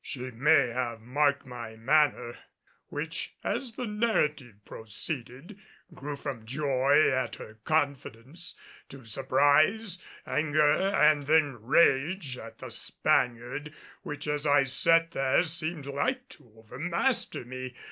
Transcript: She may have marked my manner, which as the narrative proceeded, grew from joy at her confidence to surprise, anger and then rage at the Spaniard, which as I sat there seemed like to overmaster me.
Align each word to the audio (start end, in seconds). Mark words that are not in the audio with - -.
She 0.03 0.31
may 0.31 0.69
have 0.69 0.99
marked 0.99 1.45
my 1.45 1.75
manner, 1.75 2.35
which 2.87 3.35
as 3.43 3.75
the 3.75 3.85
narrative 3.85 4.55
proceeded, 4.65 5.59
grew 5.93 6.15
from 6.15 6.47
joy 6.47 7.07
at 7.11 7.35
her 7.35 7.59
confidence 7.65 8.55
to 8.89 9.05
surprise, 9.05 10.01
anger 10.25 10.89
and 10.89 11.27
then 11.27 11.61
rage 11.61 12.35
at 12.35 12.57
the 12.57 12.71
Spaniard, 12.71 13.75
which 14.01 14.25
as 14.27 14.47
I 14.47 14.63
sat 14.63 15.11
there 15.11 15.43
seemed 15.43 15.85
like 15.85 16.29
to 16.29 16.51
overmaster 16.57 17.45
me. 17.45 17.75